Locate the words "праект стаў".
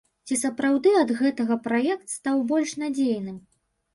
1.67-2.41